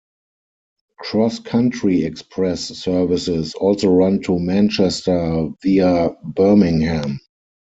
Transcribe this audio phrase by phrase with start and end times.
[1.03, 7.19] CrossCountry express services also run to Manchester via Birmingham.